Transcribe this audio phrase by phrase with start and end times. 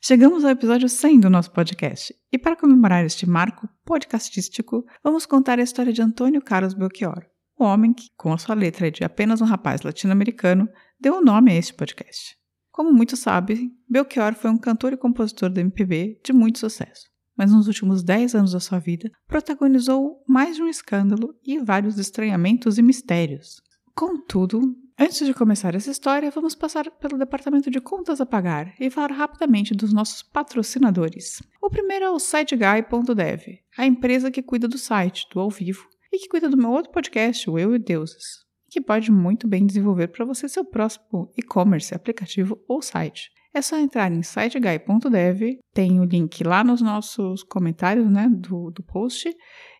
[0.00, 2.14] Chegamos ao episódio 100 do nosso podcast.
[2.30, 7.24] E para comemorar este marco podcastístico, vamos contar a história de Antônio Carlos Belchior,
[7.58, 10.68] o homem que, com a sua letra de apenas um rapaz latino-americano,
[11.00, 12.36] deu o nome a este podcast.
[12.70, 17.50] Como muitos sabem, Belchior foi um cantor e compositor da MPB de muito sucesso, mas
[17.50, 22.78] nos últimos 10 anos da sua vida protagonizou mais de um escândalo e vários estranhamentos
[22.78, 23.62] e mistérios.
[23.94, 28.88] Contudo, Antes de começar essa história, vamos passar pelo departamento de contas a pagar e
[28.88, 31.42] falar rapidamente dos nossos patrocinadores.
[31.60, 36.18] O primeiro é o SiteGuy.dev, a empresa que cuida do site, do ao vivo, e
[36.18, 40.08] que cuida do meu outro podcast, o Eu e Deuses, que pode muito bem desenvolver
[40.08, 43.30] para você seu próximo e-commerce, aplicativo ou site.
[43.52, 48.82] É só entrar em siteguy.dev, tem o link lá nos nossos comentários né, do, do
[48.82, 49.30] post,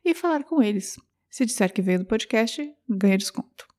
[0.05, 0.97] e falar com eles.
[1.30, 3.75] Se disser que veio do podcast, ganha desconto.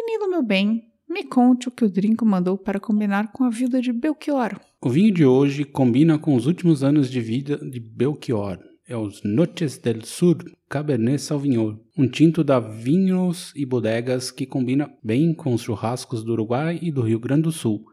[0.00, 3.82] Danilo, meu bem, me conte o que o Drinco mandou para combinar com a vida
[3.82, 4.60] de Belchior.
[4.80, 8.60] O vinho de hoje combina com os últimos anos de vida de Belchior.
[8.86, 10.36] É os Noches del Sur
[10.68, 16.32] Cabernet Sauvignon, um tinto da Vinhos e Bodegas que combina bem com os churrascos do
[16.32, 17.84] Uruguai e do Rio Grande do Sul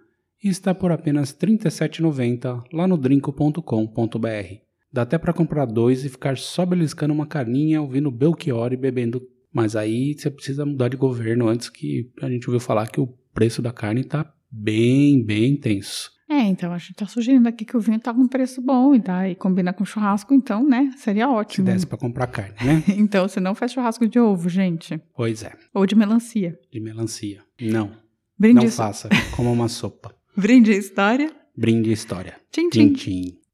[0.43, 4.61] e está por apenas R$ 37,90 lá no drinco.com.br.
[4.93, 9.27] Dá até para comprar dois e ficar só beliscando uma carninha ouvindo Belchior e bebendo
[9.55, 13.07] mas aí você precisa mudar de governo antes que a gente ouviu falar que o
[13.33, 16.11] preço da carne está bem, bem tenso.
[16.29, 18.99] É, então a gente tá sugerindo aqui que o vinho tá com preço bom e,
[18.99, 20.91] tá, e combina com churrasco, então, né?
[20.97, 21.67] Seria ótimo.
[21.67, 22.83] Se desse pra comprar carne, né?
[22.97, 24.99] então, você não faz churrasco de ovo, gente.
[25.15, 25.53] Pois é.
[25.73, 26.59] Ou de melancia.
[26.69, 27.41] De melancia.
[27.61, 27.93] Não.
[28.37, 29.07] Brinde não faça.
[29.37, 30.13] Como uma sopa.
[30.35, 31.33] Brinde a história.
[31.55, 32.35] Brinde a história.
[32.51, 32.93] Tchim, tchim.
[32.93, 33.44] Tchim, tchim.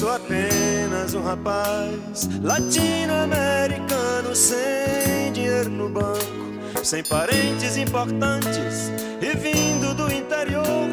[0.00, 8.88] Sou apenas um rapaz latino-americano sem dinheiro no banco, sem parentes importantes
[9.20, 10.88] e vindo do interior.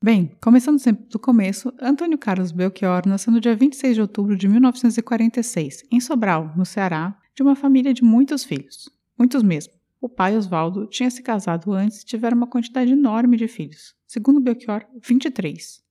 [0.00, 4.46] Bem, começando sempre do começo, Antônio Carlos Belchior nasceu no dia 26 de outubro de
[4.46, 8.88] 1946, em Sobral, no Ceará, de uma família de muitos filhos.
[9.18, 9.72] Muitos mesmo.
[10.00, 13.96] O pai, Oswaldo, tinha se casado antes e tiveram uma quantidade enorme de filhos.
[14.06, 15.89] Segundo Belchior, 23.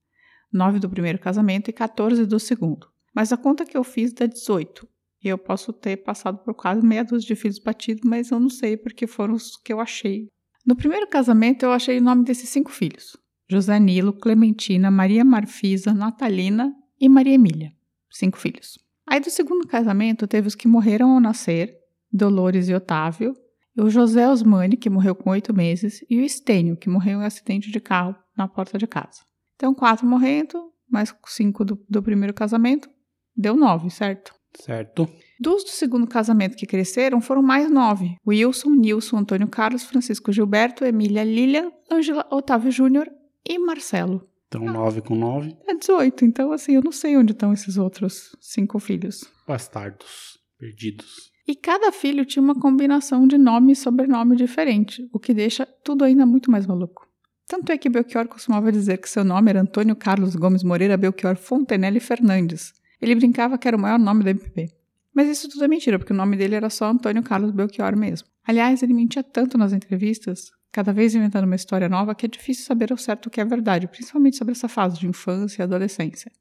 [0.52, 2.88] 9 do primeiro casamento e 14 do segundo.
[3.14, 4.88] Mas a conta que eu fiz dá 18.
[5.24, 8.50] E eu posso ter passado por quase meia dúzia de filhos batidos, mas eu não
[8.50, 10.28] sei porque foram os que eu achei.
[10.66, 13.18] No primeiro casamento, eu achei o nome desses cinco filhos:
[13.50, 17.74] José Nilo, Clementina, Maria Marfisa, Natalina e Maria Emília.
[18.10, 18.80] Cinco filhos.
[19.06, 21.76] Aí do segundo casamento, teve os que morreram ao nascer:
[22.12, 23.36] Dolores e Otávio,
[23.78, 27.26] o José Osmani, que morreu com oito meses, e o Estênio, que morreu em um
[27.26, 29.22] acidente de carro na porta de casa.
[29.60, 32.90] Então, quatro morrendo, mais cinco do, do primeiro casamento,
[33.36, 34.34] deu nove, certo?
[34.58, 35.06] Certo.
[35.38, 38.16] Dos do segundo casamento que cresceram, foram mais nove.
[38.26, 43.12] Wilson, Nilson, Antônio Carlos, Francisco Gilberto, Emília Lilian, Ângela, Otávio Júnior
[43.46, 44.26] e Marcelo.
[44.48, 45.54] Então, nove com nove.
[45.68, 46.24] É 18.
[46.24, 49.30] Então, assim, eu não sei onde estão esses outros cinco filhos.
[49.46, 51.32] Bastardos, perdidos.
[51.46, 56.06] E cada filho tinha uma combinação de nome e sobrenome diferente, o que deixa tudo
[56.06, 57.09] ainda muito mais maluco.
[57.50, 61.36] Tanto é que Belchior costumava dizer que seu nome era Antônio Carlos Gomes Moreira Belchior
[61.36, 62.72] Fontenelle Fernandes.
[63.02, 64.70] Ele brincava que era o maior nome da MPB.
[65.16, 68.28] Mas isso tudo é mentira, porque o nome dele era só Antônio Carlos Belchior mesmo.
[68.46, 72.66] Aliás, ele mentia tanto nas entrevistas, cada vez inventando uma história nova, que é difícil
[72.66, 76.32] saber ao certo o que é verdade, principalmente sobre essa fase de infância e adolescência.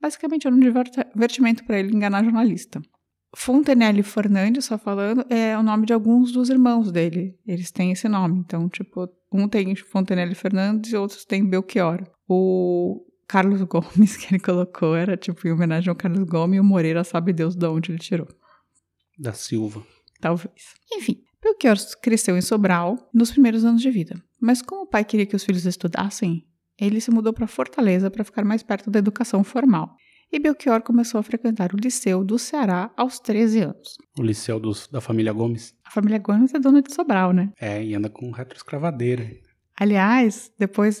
[0.00, 2.80] Basicamente, era um divertimento para ele enganar jornalista.
[3.34, 7.38] Fontenelle Fernandes, só falando, é o nome de alguns dos irmãos dele.
[7.46, 8.38] Eles têm esse nome.
[8.40, 12.02] Então, tipo, um tem Fontenelle Fernandes e outros têm Belchior.
[12.28, 16.64] O Carlos Gomes que ele colocou era tipo em homenagem ao Carlos Gomes e o
[16.64, 18.28] Moreira sabe Deus de onde ele tirou.
[19.16, 19.86] Da Silva.
[20.20, 20.50] Talvez.
[20.92, 24.20] Enfim, Belchior cresceu em Sobral nos primeiros anos de vida.
[24.40, 26.44] Mas como o pai queria que os filhos estudassem,
[26.78, 29.94] ele se mudou para Fortaleza para ficar mais perto da educação formal
[30.32, 33.98] e Belchior começou a frequentar o Liceu do Ceará aos 13 anos.
[34.18, 35.74] O Liceu dos, da família Gomes?
[35.84, 37.52] A família Gomes é dona de Sobral, né?
[37.60, 39.28] É, e anda com retroescravadeira.
[39.76, 41.00] Aliás, depois,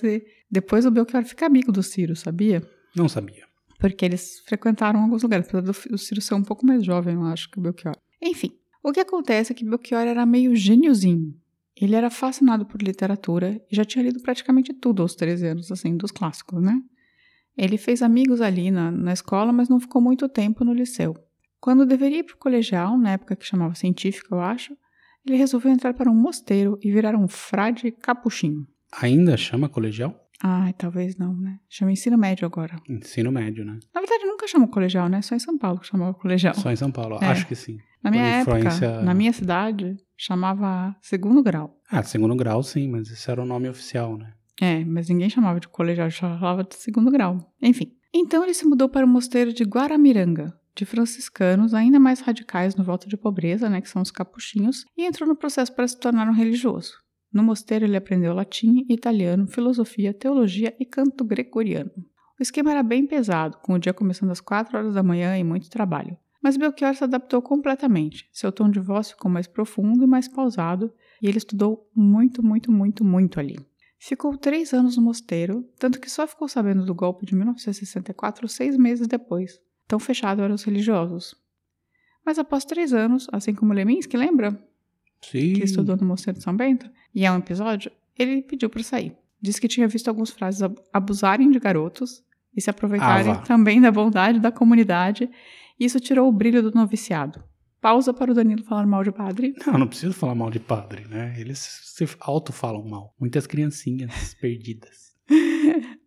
[0.50, 2.62] depois o Belchior fica amigo do Ciro, sabia?
[2.96, 3.44] Não sabia.
[3.78, 7.50] Porque eles frequentaram alguns lugares, apesar do Ciro ser um pouco mais jovem, eu acho,
[7.50, 7.96] que o Belchior.
[8.20, 8.52] Enfim,
[8.82, 11.34] o que acontece é que Belchior era meio gêniozinho.
[11.80, 15.96] Ele era fascinado por literatura e já tinha lido praticamente tudo aos 13 anos, assim,
[15.96, 16.78] dos clássicos, né?
[17.56, 21.14] Ele fez amigos ali na, na escola, mas não ficou muito tempo no liceu.
[21.60, 24.74] Quando deveria ir para o colegial, na época que chamava científica, eu acho,
[25.26, 28.66] ele resolveu entrar para um mosteiro e virar um frade capuchinho.
[29.02, 30.14] Ainda chama colegial?
[30.42, 31.58] Ai, talvez não, né?
[31.68, 32.76] Chama ensino médio agora.
[32.88, 33.78] Ensino médio, né?
[33.94, 35.20] Na verdade, nunca chamou colegial, né?
[35.20, 36.54] Só em São Paulo que chamava colegial.
[36.54, 37.26] Só em São Paulo, É.
[37.26, 37.76] acho que sim.
[38.02, 41.78] Na minha influência- época, na minha cidade, chamava segundo grau.
[41.90, 44.32] Ah, segundo grau sim, mas esse era o nome oficial, né?
[44.60, 47.38] É, mas ninguém chamava de colegial, chamava de segundo grau.
[47.62, 47.96] Enfim.
[48.12, 52.84] Então ele se mudou para o mosteiro de Guaramiranga, de franciscanos ainda mais radicais no
[52.84, 56.28] voto de pobreza, né, que são os capuchinhos, e entrou no processo para se tornar
[56.28, 56.92] um religioso.
[57.32, 61.90] No mosteiro ele aprendeu latim, italiano, filosofia, teologia e canto gregoriano.
[62.38, 65.44] O esquema era bem pesado, com o dia começando às 4 horas da manhã e
[65.44, 66.16] muito trabalho.
[66.42, 68.28] Mas Belchior se adaptou completamente.
[68.32, 70.92] Seu tom de voz ficou mais profundo e mais pausado,
[71.22, 73.58] e ele estudou muito, muito, muito, muito ali.
[74.02, 78.74] Ficou três anos no mosteiro, tanto que só ficou sabendo do golpe de 1964 seis
[78.76, 79.60] meses depois.
[79.86, 81.34] Tão fechado eram os religiosos.
[82.24, 84.58] Mas após três anos, assim como Leminski, lembra?
[85.20, 85.52] Sim.
[85.52, 86.88] Que estudou no Mosteiro de São Bento?
[87.14, 89.14] E é um episódio, ele pediu para sair.
[89.40, 92.22] Disse que tinha visto alguns frases ab- abusarem de garotos
[92.56, 95.30] e se aproveitarem Ah, também da bondade da comunidade,
[95.78, 97.42] e isso tirou o brilho do noviciado.
[97.80, 99.54] Pausa para o Danilo falar mal de padre.
[99.66, 101.34] Não, não preciso falar mal de padre, né?
[101.38, 103.14] Eles se auto-falam mal.
[103.18, 105.10] Muitas criancinhas perdidas.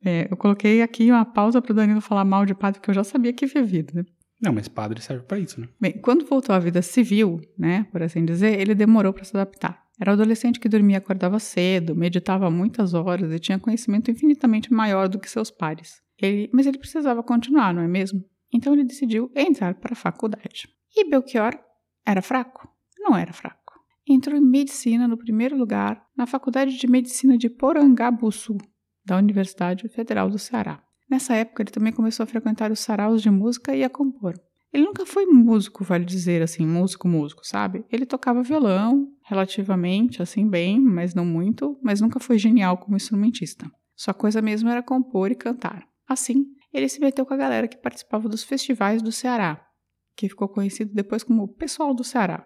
[0.05, 2.95] É, eu coloquei aqui uma pausa para o Danilo falar mal de padre, porque eu
[2.95, 3.93] já sabia que havia vida.
[3.95, 4.03] né?
[4.41, 5.67] Não, mas padre serve pra isso, né?
[5.79, 9.81] Bem, quando voltou à vida civil, né, por assim dizer, ele demorou para se adaptar.
[9.99, 14.73] Era um adolescente que dormia e acordava cedo, meditava muitas horas e tinha conhecimento infinitamente
[14.73, 16.01] maior do que seus pares.
[16.21, 18.21] Ele, mas ele precisava continuar, não é mesmo?
[18.53, 20.67] Então ele decidiu entrar para a faculdade.
[20.95, 21.57] E Belchior
[22.05, 22.67] era fraco?
[22.99, 23.73] Não era fraco.
[24.07, 28.57] Entrou em medicina no primeiro lugar na Faculdade de Medicina de Porangabuçu,
[29.03, 30.83] da Universidade Federal do Ceará.
[31.09, 34.35] Nessa época, ele também começou a frequentar os saraus de música e a compor.
[34.71, 37.85] Ele nunca foi músico, vale dizer assim, músico, músico, sabe?
[37.91, 43.69] Ele tocava violão, relativamente, assim, bem, mas não muito, mas nunca foi genial como instrumentista.
[43.95, 45.87] Sua coisa mesmo era compor e cantar.
[46.07, 49.62] Assim, ele se meteu com a galera que participava dos festivais do Ceará,
[50.15, 52.45] que ficou conhecido depois como Pessoal do Ceará,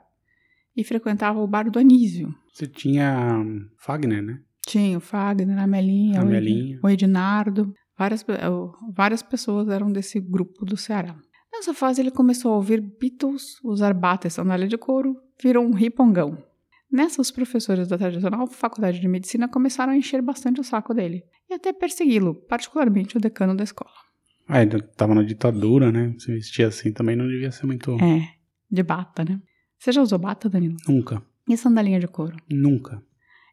[0.76, 2.34] e frequentava o bar do Anísio.
[2.54, 4.40] Você tinha hum, Fagner, né?
[4.66, 6.80] Tinha o Fagner, a Melinha, A o Ed- Melinha.
[6.84, 7.74] o Ednardo.
[7.98, 8.24] Várias,
[8.94, 11.16] várias pessoas eram desse grupo do Ceará.
[11.52, 15.74] Nessa fase, ele começou a ouvir Beatles, usar bata e sandália de couro, virou um
[15.74, 16.38] ripongão.
[16.92, 21.24] Nessa, os professores da tradicional faculdade de medicina começaram a encher bastante o saco dele
[21.50, 23.90] e até persegui-lo, particularmente o decano da escola.
[24.48, 26.14] Ah, ele tava na ditadura, né?
[26.20, 27.98] Se vestia assim também não devia ser muito.
[28.02, 28.28] É,
[28.72, 29.40] de bata, né?
[29.78, 30.78] Você já usou bata, Danilo?
[30.88, 31.22] Nunca.
[31.48, 32.36] E sandalinha de couro?
[32.50, 33.02] Nunca.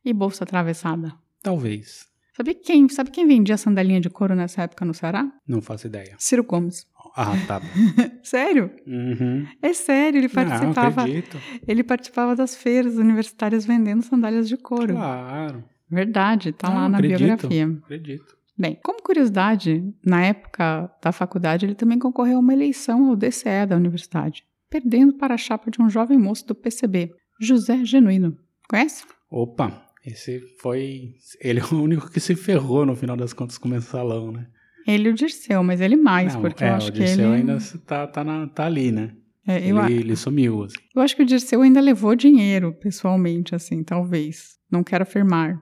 [0.04, 1.12] E bolsa atravessada?
[1.42, 2.06] Talvez.
[2.36, 5.30] Sabe quem, sabe quem vendia sandalinha de couro nessa época no Ceará?
[5.46, 6.16] Não faço ideia.
[6.18, 6.86] Ciro Gomes.
[7.16, 7.60] Ah, tá.
[8.24, 8.72] Sério?
[8.86, 9.46] Uhum.
[9.62, 11.02] É sério, ele Não, participava.
[11.02, 11.38] acredito.
[11.68, 14.94] ele participava das feiras universitárias vendendo sandálias de couro.
[14.94, 15.64] Claro.
[15.88, 17.18] Verdade, tá Não, lá na acredito.
[17.18, 17.78] biografia.
[17.84, 18.36] Acredito.
[18.56, 23.66] Bem, como curiosidade, na época da faculdade, ele também concorreu a uma eleição ao DCE
[23.68, 28.36] da universidade, perdendo para a chapa de um jovem moço do PCB, José Genuíno.
[28.68, 29.04] Conhece?
[29.30, 31.14] Opa, esse foi.
[31.40, 34.46] Ele é o único que se ferrou no final das contas com o mensalão, né?
[34.86, 37.32] Ele e o Dirceu, mas ele mais, Não, porque é, eu acho o que Dirceu
[37.32, 37.40] ele.
[37.40, 39.12] ainda tá, tá, na- tá ali, né?
[39.46, 40.76] É, Ele, a- ele sumiu, assim.
[40.94, 44.58] eu acho que o Dirceu ainda levou dinheiro, pessoalmente, assim, talvez.
[44.70, 45.60] Não quero afirmar.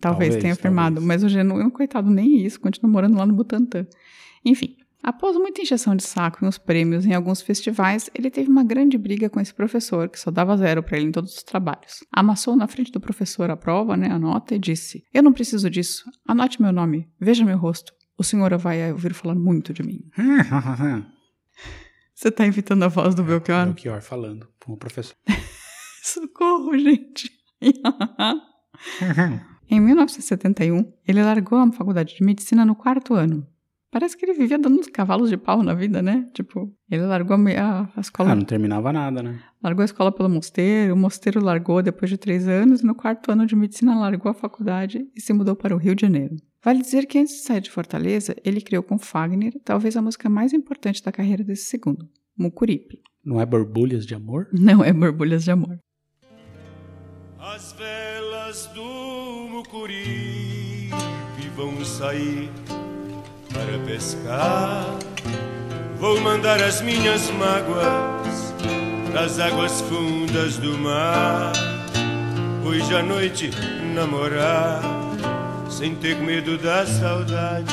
[0.00, 1.06] Talvez, tenha afirmado, talvez.
[1.06, 3.86] mas o Genuíno, coitado, nem isso, continua morando lá no Butantã.
[4.44, 8.64] Enfim, após muita injeção de saco e uns prêmios em alguns festivais, ele teve uma
[8.64, 12.04] grande briga com esse professor, que só dava zero para ele em todos os trabalhos.
[12.12, 15.70] Amassou na frente do professor a prova, né, a nota, e disse: Eu não preciso
[15.70, 16.04] disso.
[16.26, 17.92] Anote meu nome, veja meu rosto.
[18.18, 20.00] O senhor vai ouvir falar muito de mim.
[22.14, 23.66] Você tá imitando a voz do Belchior?
[23.66, 25.14] Belchior falando com o professor.
[26.02, 27.30] Socorro, gente.
[29.68, 33.46] Em 1971, ele largou a faculdade de medicina no quarto ano.
[33.90, 36.26] Parece que ele vivia dando uns cavalos de pau na vida, né?
[36.34, 39.40] Tipo, ele largou a, a escola, Ah, não terminava nada, né?
[39.62, 43.30] largou a escola pelo mosteiro, o mosteiro largou depois de três anos, e no quarto
[43.32, 46.36] ano de medicina largou a faculdade e se mudou para o Rio de Janeiro.
[46.62, 50.28] Vale dizer que antes de sair de Fortaleza, ele criou com Fagner talvez a música
[50.28, 53.00] mais importante da carreira desse segundo, Mucuripe.
[53.24, 54.48] Não é borbulhas de amor?
[54.52, 55.78] Não é Borbulhas de Amor.
[57.54, 58.82] As velas do
[59.48, 60.90] Mucuripe
[61.54, 62.50] vão sair
[63.52, 64.84] para pescar.
[65.96, 68.52] Vou mandar as minhas mágoas
[69.14, 71.52] das águas fundas do mar.
[72.66, 73.50] Hoje à noite
[73.94, 74.82] namorar,
[75.70, 77.72] sem ter medo da saudade.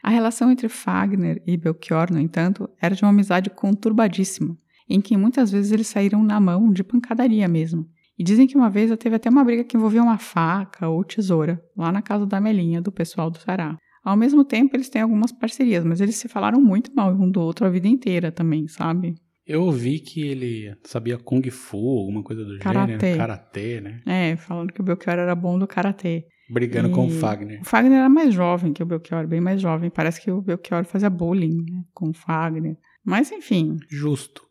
[0.00, 4.56] A relação entre Fagner e Belchior, no entanto, era de uma amizade conturbadíssima,
[4.88, 7.86] em que muitas vezes eles saíram na mão de pancadaria mesmo.
[8.18, 11.62] E dizem que uma vez teve até uma briga que envolvia uma faca ou tesoura,
[11.76, 13.76] lá na casa da Melinha, do pessoal do Sará.
[14.04, 17.40] Ao mesmo tempo, eles têm algumas parcerias, mas eles se falaram muito mal um do
[17.40, 19.14] outro a vida inteira também, sabe?
[19.46, 22.92] Eu ouvi que ele sabia Kung Fu, alguma coisa do Karatê.
[22.92, 23.18] gênero.
[23.18, 24.00] Karatê, né?
[24.06, 26.26] É, falando que o Belchior era bom do karatê.
[26.48, 27.60] Brigando E com o Fagner.
[27.60, 29.90] O Fagner era mais jovem que o Belchior, bem mais jovem.
[29.90, 32.76] Parece que o Belchior fazia bullying né, com o Fagner.
[33.04, 34.42] Mas enfim, Justo.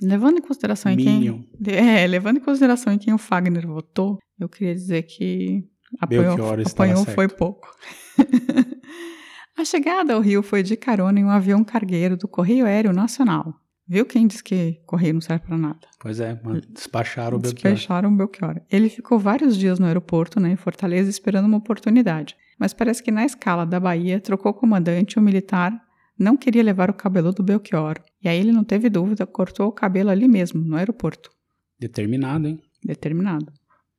[0.00, 1.20] Levando em consideração em quem.
[1.20, 1.40] Minion.
[1.66, 5.64] É, levando em consideração em quem o Fagner votou, eu queria dizer que
[6.00, 6.36] apanhou,
[6.66, 7.68] apanhou foi pouco.
[9.56, 13.54] A chegada ao Rio foi de carona em um avião cargueiro do Correio Aéreo Nacional.
[13.86, 15.86] Viu quem diz que correio não serve para nada?
[16.00, 17.72] Pois é, despacharam o Belchior.
[17.72, 18.60] Despecharam o Belchior.
[18.70, 22.34] Ele ficou vários dias no aeroporto, né, em Fortaleza, esperando uma oportunidade.
[22.58, 25.72] Mas parece que na escala da Bahia, trocou o comandante o militar
[26.18, 28.00] não queria levar o cabeludo Belchior.
[28.24, 31.30] E aí ele não teve dúvida, cortou o cabelo ali mesmo, no aeroporto.
[31.78, 32.58] Determinado, hein?
[32.82, 33.52] Determinado.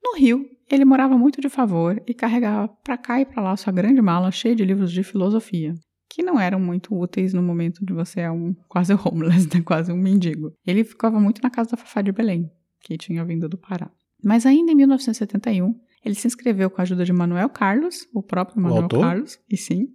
[0.04, 3.72] No Rio, ele morava muito de favor e carregava pra cá e pra lá sua
[3.72, 5.76] grande mala cheia de livros de filosofia,
[6.10, 9.62] que não eram muito úteis no momento de você é um quase homeless, né?
[9.62, 10.52] quase um mendigo.
[10.66, 12.50] Ele ficava muito na casa da Fafá de Belém,
[12.82, 13.92] que tinha vindo do Pará.
[14.24, 18.60] Mas ainda em 1971, ele se inscreveu com a ajuda de Manuel Carlos, o próprio
[18.60, 18.88] Manuel?
[18.88, 19.88] Carlos, e sim,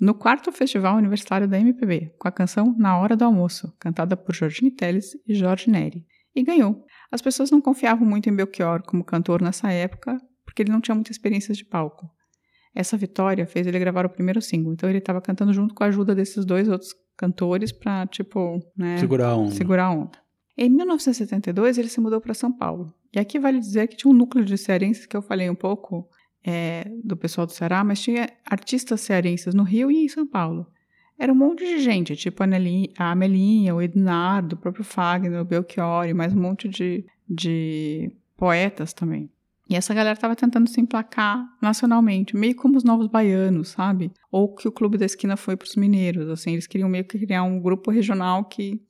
[0.00, 4.34] no quarto festival universitário da MPB, com a canção Na Hora do Almoço, cantada por
[4.34, 6.84] Jorginho Teles e Jorge Neri, e ganhou.
[7.10, 10.94] As pessoas não confiavam muito em Belchior como cantor nessa época, porque ele não tinha
[10.94, 12.10] muita experiência de palco.
[12.74, 15.86] Essa vitória fez ele gravar o primeiro single, então ele estava cantando junto com a
[15.86, 19.50] ajuda desses dois outros cantores pra, tipo, né, Segurar a onda.
[19.52, 20.18] segurar a onda.
[20.58, 22.92] Em 1972, ele se mudou para São Paulo.
[23.14, 26.06] E aqui vale dizer que tinha um núcleo de cearenses que eu falei um pouco
[26.46, 30.64] é, do pessoal do Ceará, mas tinha artistas cearenses no Rio e em São Paulo.
[31.18, 36.14] Era um monte de gente, tipo a, Amelinha, o Ednardo, o próprio Fagner, o Belchior
[36.14, 39.28] mais um monte de, de poetas também.
[39.68, 44.12] E essa galera estava tentando se emplacar nacionalmente, meio como os novos baianos, sabe?
[44.30, 47.18] Ou que o Clube da Esquina foi para os mineiros, assim, eles queriam meio que
[47.18, 48.80] criar um grupo regional que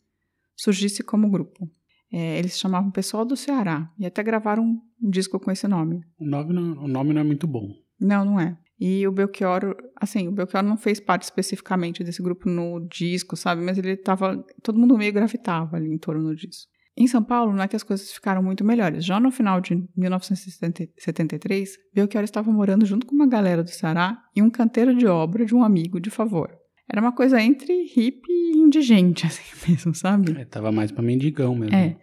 [0.55, 1.71] surgisse como grupo.
[2.13, 6.01] É, eles chamavam o pessoal do Ceará e até gravaram um, disco com esse nome.
[6.19, 7.69] O nome, não, o nome não é muito bom.
[8.01, 8.57] Não, não é.
[8.79, 13.63] E o Belchior, assim, o Belchior não fez parte especificamente desse grupo no disco, sabe?
[13.63, 14.45] Mas ele tava.
[14.63, 16.67] Todo mundo meio gravitava ali em torno disso.
[16.99, 19.05] Em São Paulo, não é que as coisas ficaram muito melhores.
[19.05, 24.41] Já no final de 1973, Belchior estava morando junto com uma galera do Ceará e
[24.41, 26.51] um canteiro de obra de um amigo de favor.
[26.89, 30.41] Era uma coisa entre hippie e indigente, assim mesmo, sabe?
[30.41, 31.75] É, tava mais pra mendigão mesmo.
[31.75, 31.99] É.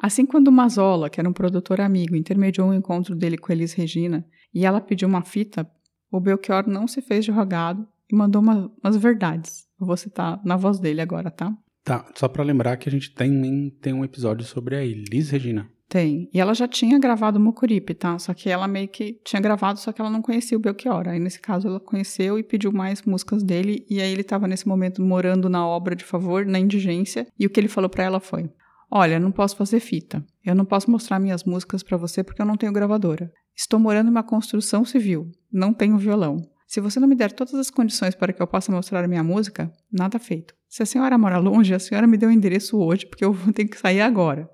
[0.00, 4.24] Assim, quando Mazola, que era um produtor amigo, intermediou o encontro dele com Elis Regina
[4.54, 5.68] e ela pediu uma fita,
[6.10, 9.66] o Belchior não se fez de rogado e mandou uma- umas verdades.
[9.80, 11.52] Eu vou citar na voz dele agora, tá?
[11.84, 15.68] Tá, só pra lembrar que a gente tem, tem um episódio sobre a Elis Regina.
[15.88, 16.28] Tem.
[16.34, 18.18] E ela já tinha gravado Mucuripe, tá?
[18.18, 21.08] Só que ela meio que tinha gravado, só que ela não conhecia o Belchior.
[21.08, 23.86] Aí, nesse caso, ela conheceu e pediu mais músicas dele.
[23.88, 27.26] E aí, ele tava nesse momento morando na obra de favor, na indigência.
[27.40, 28.50] E o que ele falou pra ela foi:
[28.90, 30.24] Olha, não posso fazer fita.
[30.44, 33.30] Eu não posso mostrar minhas músicas pra você porque eu não tenho gravadora.
[33.54, 35.30] Estou morando em uma construção civil.
[35.52, 36.38] Não tenho violão.
[36.66, 39.72] Se você não me der todas as condições para que eu possa mostrar minha música,
[39.90, 40.54] nada feito.
[40.68, 43.52] Se a senhora mora longe, a senhora me deu o endereço hoje, porque eu vou
[43.52, 44.48] ter que sair agora.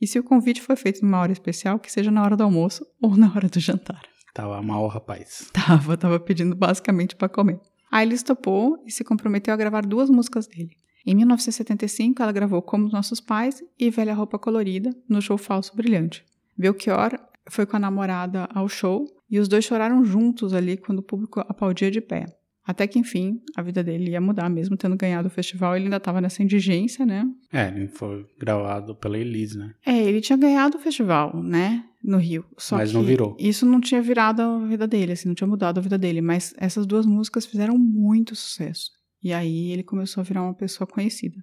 [0.00, 2.86] E se o convite for feito numa hora especial, que seja na hora do almoço
[3.00, 4.02] ou na hora do jantar.
[4.32, 5.50] Tava mal, rapaz.
[5.52, 7.58] Tava, tava pedindo basicamente para comer.
[7.90, 10.70] Aí ele topou e se comprometeu a gravar duas músicas dele.
[11.06, 15.76] Em 1975, ela gravou Como os Nossos Pais e Velha Roupa Colorida no show Falso
[15.76, 16.24] Brilhante.
[16.58, 17.16] Belchior
[17.48, 21.38] foi com a namorada ao show e os dois choraram juntos ali quando o público
[21.40, 22.26] aplaudia de pé.
[22.66, 25.98] Até que, enfim, a vida dele ia mudar, mesmo tendo ganhado o festival, ele ainda
[25.98, 27.24] estava nessa indigência, né?
[27.52, 29.72] É, ele foi gravado pela Elis, né?
[29.86, 31.84] É, ele tinha ganhado o festival, né?
[32.02, 32.44] No Rio.
[32.58, 33.36] Só Mas não virou.
[33.38, 36.20] Isso não tinha virado a vida dele, assim, não tinha mudado a vida dele.
[36.20, 38.90] Mas essas duas músicas fizeram muito sucesso.
[39.22, 41.36] E aí ele começou a virar uma pessoa conhecida.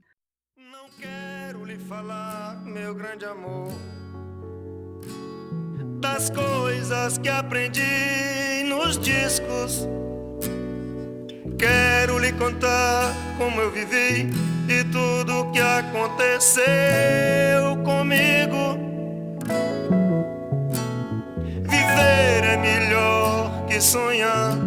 [0.57, 3.71] Não quero lhe falar, meu grande amor,
[5.99, 9.87] das coisas que aprendi nos discos.
[11.57, 14.29] Quero lhe contar como eu vivi
[14.67, 16.63] e tudo que aconteceu
[17.83, 18.77] comigo.
[21.61, 24.57] Viver é melhor que sonhar.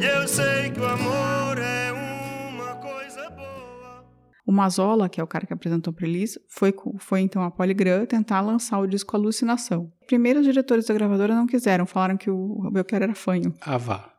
[0.00, 1.45] E eu sei que o amor
[4.46, 8.06] O Mazola, que é o cara que apresentou para eles, foi, foi então a Polygram
[8.06, 9.92] tentar lançar o disco Alucinação.
[10.06, 13.52] Primeiro, os diretores da gravadora não quiseram, falaram que o Belchior era fanho.
[13.60, 14.16] Ah, vá.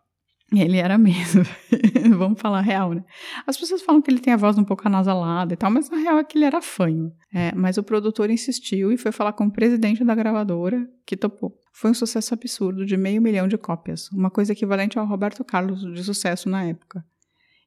[0.53, 1.43] Ele era mesmo.
[2.17, 3.03] Vamos falar a real, né?
[3.45, 5.97] As pessoas falam que ele tem a voz um pouco anasalada e tal, mas na
[5.97, 7.11] real é que ele era fanho.
[7.33, 11.53] É, mas o produtor insistiu e foi falar com o presidente da gravadora, que topou.
[11.73, 15.81] Foi um sucesso absurdo, de meio milhão de cópias, uma coisa equivalente ao Roberto Carlos
[15.93, 17.05] de sucesso na época.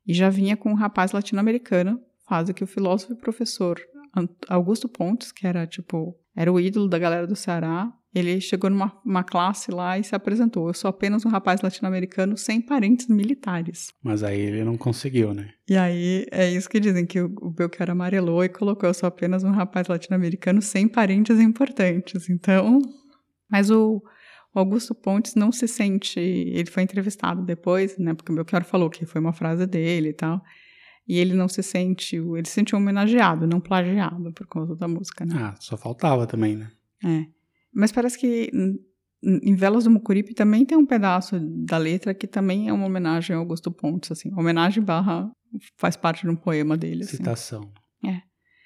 [0.06, 2.00] E já vinha com um rapaz latino-americano,
[2.30, 3.76] fase que o filósofo e professor
[4.48, 9.22] Augusto Pontes, que era tipo, era o ídolo da galera do Ceará, ele chegou numa
[9.22, 10.68] classe lá e se apresentou.
[10.68, 13.92] Eu sou apenas um rapaz latino-americano sem parentes militares.
[14.02, 15.50] Mas aí ele não conseguiu, né?
[15.68, 19.44] E aí é isso que dizem, que o Belchior amarelou e colocou: Eu sou apenas
[19.44, 22.28] um rapaz latino-americano sem parentes importantes.
[22.28, 22.80] Então.
[23.48, 24.02] Mas o,
[24.54, 26.18] o, Augusto Pontes não se sente.
[26.18, 28.14] Ele foi entrevistado depois, né?
[28.14, 30.42] Porque o Belchior falou que foi uma frase dele e tal.
[31.10, 32.14] E ele não se sente.
[32.14, 35.34] Ele se sentiu homenageado, não plagiado por causa da música, né?
[35.36, 36.70] Ah, só faltava também, né?
[37.04, 37.26] É.
[37.74, 38.48] Mas parece que
[39.20, 43.34] em Velas do Mucuripe também tem um pedaço da letra que também é uma homenagem
[43.34, 44.32] ao Augusto Pontes, assim.
[44.36, 45.28] Homenagem barra
[45.76, 47.02] faz parte de um poema dele.
[47.02, 47.16] Assim.
[47.16, 47.72] Citação.
[48.06, 48.22] É.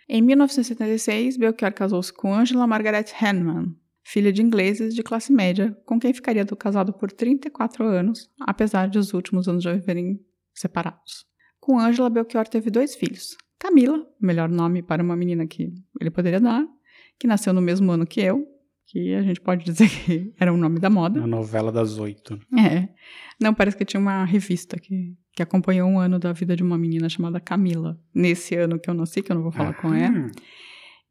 [0.06, 5.98] Em 1976, Belchior casou-se com Angela Margaret Hanman, filha de ingleses de classe média, com
[5.98, 10.20] quem ficaria casado por 34 anos, apesar de os últimos anos já viverem
[10.52, 11.24] separados.
[11.64, 13.38] Com Angela, Belchior teve dois filhos.
[13.58, 16.62] Camila, melhor nome para uma menina que ele poderia dar,
[17.18, 18.46] que nasceu no mesmo ano que eu,
[18.84, 21.22] que a gente pode dizer que era o nome da moda.
[21.22, 22.38] A novela das oito.
[22.54, 22.90] É.
[23.40, 26.76] Não, parece que tinha uma revista que, que acompanhou um ano da vida de uma
[26.76, 27.98] menina chamada Camila.
[28.14, 30.30] Nesse ano que eu nasci, que eu não vou falar ah, com ela.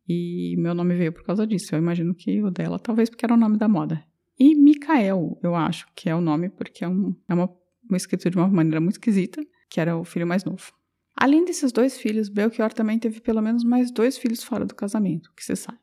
[0.07, 1.73] E meu nome veio por causa disso.
[1.73, 4.03] Eu imagino que o dela, talvez porque era o nome da moda.
[4.39, 7.49] E Micael, eu acho que é o nome, porque é, um, é uma,
[7.89, 9.43] uma escritura de uma maneira muito esquisita,
[9.73, 10.71] que era o filho mais novo.
[11.15, 15.33] Além desses dois filhos, Belchior também teve pelo menos mais dois filhos fora do casamento,
[15.35, 15.79] que se sabe.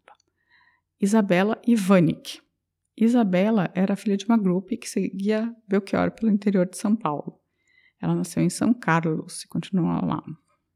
[1.00, 2.40] Isabela Ivanik.
[2.96, 7.40] Isabela era filha de uma grupo que seguia Belchior pelo interior de São Paulo.
[8.00, 10.22] Ela nasceu em São Carlos e continua lá.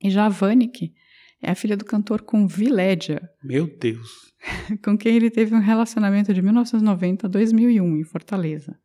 [0.03, 0.93] E já Vanik
[1.41, 3.31] é a filha do cantor Convilédia.
[3.45, 4.33] Meu Deus!
[4.83, 8.77] com quem ele teve um relacionamento de 1990 a 2001 em Fortaleza.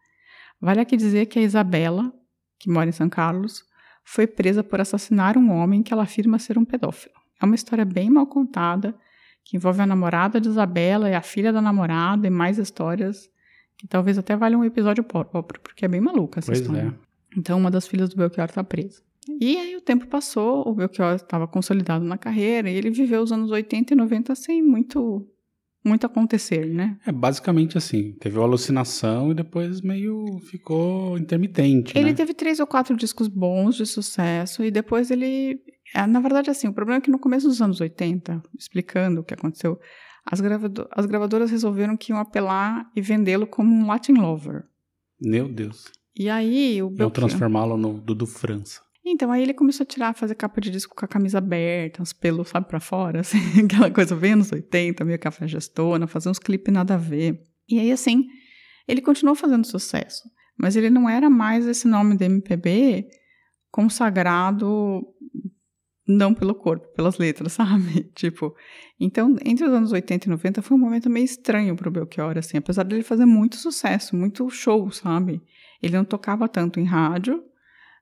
[0.62, 2.13] Vale aqui dizer que a Isabela,
[2.60, 3.63] que mora em São Carlos,
[4.12, 7.13] foi presa por assassinar um homem que ela afirma ser um pedófilo.
[7.39, 8.95] É uma história bem mal contada
[9.43, 13.30] que envolve a namorada de Isabela e a filha da namorada e mais histórias
[13.78, 16.91] que talvez até valham um episódio próprio, porque é bem maluca essa pois história.
[16.91, 17.39] É.
[17.39, 19.00] Então, uma das filhas do Belchior está presa.
[19.39, 23.32] E aí o tempo passou, o Belchior estava consolidado na carreira e ele viveu os
[23.32, 25.24] anos 80 e 90 sem muito
[25.84, 26.98] muito acontecer, né?
[27.06, 31.98] É basicamente assim, teve uma alucinação e depois meio ficou intermitente.
[31.98, 32.13] Ele né?
[32.13, 35.62] teve três ou quatro discos bons de sucesso e depois ele,
[35.96, 39.24] é, na verdade, assim, o problema é que no começo dos anos 80, explicando o
[39.24, 39.80] que aconteceu,
[40.26, 44.65] as, gravado as gravadoras resolveram que iam apelar e vendê-lo como um Latin lover.
[45.20, 45.86] Meu Deus.
[46.15, 47.12] E aí o Belchior...
[47.12, 48.82] transformá-lo no Dudu França.
[49.12, 52.13] Então, aí ele começou a tirar, fazer capa de disco com a camisa aberta, uns
[52.13, 56.39] pelos, sabe, pra fora, assim, aquela coisa bem anos 80, meio café gestona, fazer uns
[56.39, 57.41] clipes nada a ver.
[57.67, 58.26] E aí, assim,
[58.88, 60.24] ele continuou fazendo sucesso,
[60.58, 63.08] mas ele não era mais esse nome do MPB
[63.72, 65.04] consagrado
[66.08, 68.04] não pelo corpo, pelas letras, sabe?
[68.15, 68.56] Tipo,
[69.00, 72.58] então, entre os anos 80 e 90 foi um momento meio estranho pro Belchior, assim,
[72.58, 75.41] apesar dele fazer muito sucesso, muito show, sabe?
[75.82, 77.43] Ele não tocava tanto em rádio,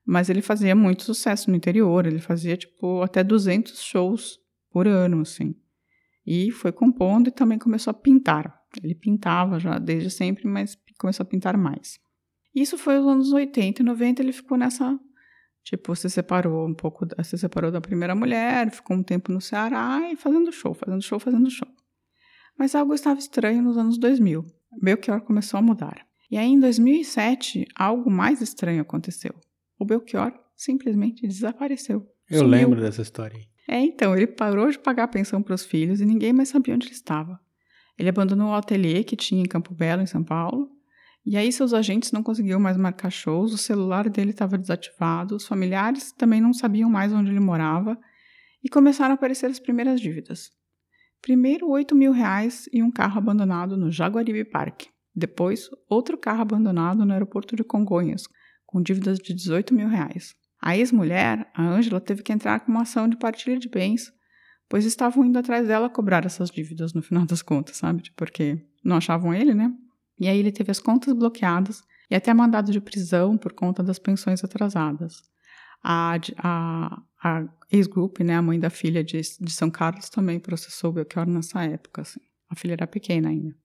[0.08, 4.39] mas ele fazia muito sucesso no interior, ele fazia, tipo, até 200 shows
[4.72, 5.54] por ano, assim.
[6.26, 8.58] E foi compondo e também começou a pintar.
[8.82, 12.00] Ele pintava já desde sempre, mas começou a pintar mais.
[12.56, 14.98] Isso foi nos anos 80 e 90, ele ficou nessa.
[15.62, 20.10] Tipo, se separou um pouco, se separou da primeira mulher, ficou um tempo no Ceará
[20.10, 21.67] e fazendo show, fazendo show, fazendo show.
[22.58, 24.46] Mas algo estava estranho nos anos 2000.
[24.82, 26.08] Belchior começou a mudar.
[26.32, 29.36] E aí, em 2007, algo mais estranho aconteceu
[29.80, 32.08] o Belchior simplesmente desapareceu.
[32.30, 32.52] Eu sumiu.
[32.52, 33.40] lembro dessa história.
[33.68, 36.74] É, então, ele parou de pagar a pensão para os filhos e ninguém mais sabia
[36.74, 37.40] onde ele estava.
[37.98, 40.70] Ele abandonou o ateliê que tinha em Campo Belo, em São Paulo,
[41.26, 45.46] e aí seus agentes não conseguiam mais marcar shows, o celular dele estava desativado, os
[45.46, 47.98] familiares também não sabiam mais onde ele morava,
[48.63, 50.52] e começaram a aparecer as primeiras dívidas.
[51.22, 54.84] Primeiro, 8 mil reais e um carro abandonado no Jaguaribe Park.
[55.13, 58.24] Depois, outro carro abandonado no aeroporto de Congonhas,
[58.67, 60.36] com dívidas de 18 mil reais.
[60.62, 64.12] A ex-mulher, a Ângela, teve que entrar com uma ação de partilha de bens,
[64.69, 68.12] pois estavam indo atrás dela cobrar essas dívidas no final das contas, sabe?
[68.15, 69.73] Porque não achavam ele, né?
[70.19, 73.97] E aí ele teve as contas bloqueadas e até mandado de prisão por conta das
[73.97, 75.21] pensões atrasadas.
[75.84, 80.89] A, a, a ex-group, né, a mãe da filha de, de São Carlos, também processou
[80.89, 82.01] o Belchior nessa época.
[82.01, 82.19] Assim.
[82.49, 83.56] A filha era pequena ainda.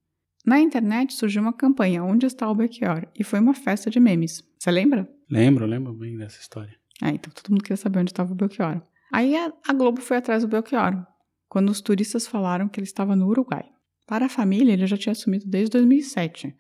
[0.45, 3.07] Na internet surgiu uma campanha Onde está o Belchior?
[3.19, 4.43] E foi uma festa de memes.
[4.59, 5.09] Você lembra?
[5.31, 6.77] Lembro, lembro bem dessa história.
[7.03, 8.83] É, então todo mundo queria saber onde estava o Belchior.
[9.13, 11.07] Aí a, Globo foi atrás do Belchior,
[11.49, 13.65] quando os turistas falaram que ele estava no Uruguai.
[14.07, 16.55] Para a família, ele já tinha assumido desde 2007.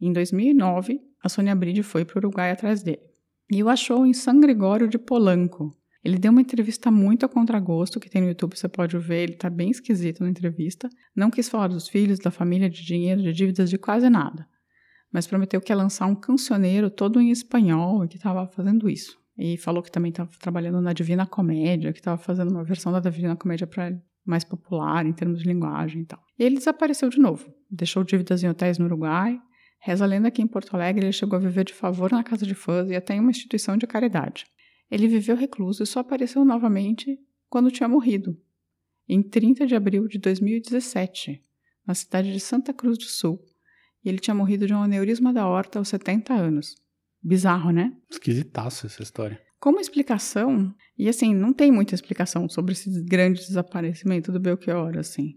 [0.00, 3.00] Em 2009, a Sônia Bride foi para o Uruguai atrás dele.
[3.50, 5.76] E o achou em San Gregório de Polanco.
[6.02, 9.36] Ele deu uma entrevista muito a contragosto, que tem no YouTube, você pode ver, ele
[9.36, 10.88] tá bem esquisito na entrevista.
[11.14, 14.48] Não quis falar dos filhos, da família, de dinheiro, de dívidas, de quase nada.
[15.12, 19.18] Mas prometeu que ia lançar um cancioneiro todo em espanhol e que estava fazendo isso.
[19.36, 23.00] E falou que também estava trabalhando na Divina Comédia, que estava fazendo uma versão da
[23.00, 23.92] Divina Comédia para
[24.24, 26.22] mais popular em termos de linguagem e tal.
[26.38, 27.52] E ele desapareceu de novo.
[27.70, 29.40] Deixou dívidas em hotéis no Uruguai,
[29.82, 32.44] Reza a lenda que em Porto Alegre ele chegou a viver de favor na casa
[32.44, 34.44] de fãs e até em uma instituição de caridade.
[34.90, 38.36] Ele viveu recluso e só apareceu novamente quando tinha morrido,
[39.08, 41.42] em 30 de abril de 2017,
[41.86, 43.44] na cidade de Santa Cruz do Sul.
[44.04, 46.74] E ele tinha morrido de um aneurisma da horta aos 70 anos.
[47.22, 47.94] Bizarro, né?
[48.10, 49.40] Esquisitaço essa história.
[49.58, 55.34] Como explicação, e assim, não tem muita explicação sobre esse grande desaparecimento do Belchior, assim.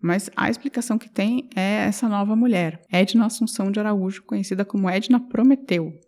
[0.00, 4.90] Mas a explicação que tem é essa nova mulher, Edna Assunção de Araújo, conhecida como
[4.90, 5.98] Edna Prometeu.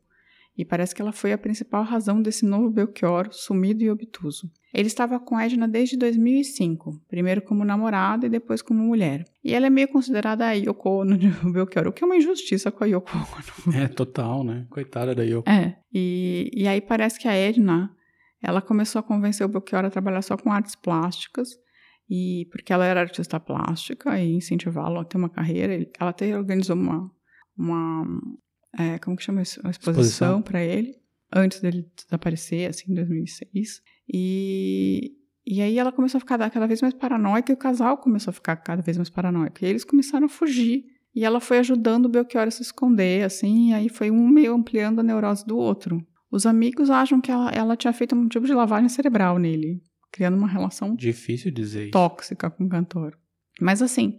[0.56, 4.50] E parece que ela foi a principal razão desse novo Belchior sumido e obtuso.
[4.72, 9.24] Ele estava com Edna desde 2005, primeiro como namorada e depois como mulher.
[9.44, 12.70] E ela é meio considerada a Yoko Ono de Belchior, o que é uma injustiça
[12.72, 13.76] com a Yoko Ono.
[13.76, 14.66] É, total, né?
[14.70, 15.48] Coitada da Yoko.
[15.48, 17.90] É, e, e aí parece que a Edna,
[18.42, 21.50] ela começou a convencer o Belchior a trabalhar só com artes plásticas,
[22.08, 26.76] e porque ela era artista plástica e incentivá-la a ter uma carreira, ela até organizou
[26.76, 27.10] uma,
[27.58, 28.04] uma
[28.78, 29.60] é, como que chama isso?
[29.60, 30.94] Uma exposição para ele,
[31.32, 33.82] antes dele desaparecer, assim, em 2006.
[34.12, 35.12] E,
[35.46, 38.34] e aí ela começou a ficar cada vez mais paranoica e o casal começou a
[38.34, 39.64] ficar cada vez mais paranoico.
[39.64, 40.84] E eles começaram a fugir.
[41.14, 44.54] E ela foi ajudando o Belchior a se esconder, assim, e aí foi um meio
[44.54, 46.06] ampliando a neurose do outro.
[46.30, 49.80] Os amigos acham que ela, ela tinha feito um tipo de lavagem cerebral nele
[50.16, 53.18] criando uma relação difícil dizer tóxica com o cantor.
[53.60, 54.16] Mas assim,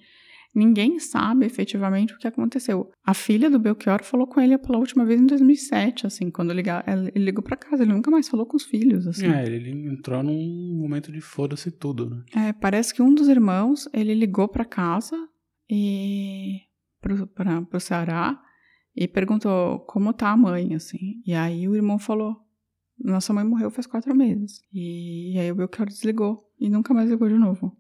[0.54, 2.92] ninguém sabe efetivamente o que aconteceu.
[3.06, 6.84] A filha do Belchior falou com ele pela última vez em 2007, assim, quando ligar,
[6.88, 9.28] ele ligou para casa, ele nunca mais falou com os filhos, assim.
[9.28, 12.24] É, ele entrou num momento de foda-se tudo, né?
[12.50, 15.18] É, parece que um dos irmãos, ele ligou para casa
[15.70, 16.62] e
[17.02, 18.42] pro, pra, pro Ceará
[18.96, 21.22] e perguntou como tá a mãe, assim.
[21.26, 22.36] E aí o irmão falou:
[23.00, 24.62] nossa mãe morreu faz quatro meses.
[24.74, 27.78] E aí o Belchior desligou e nunca mais ligou de novo.